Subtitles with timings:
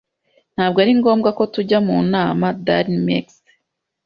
[0.55, 2.47] Ntabwo ari ngombwa ko tujya mu nama.
[2.65, 3.25] darinmex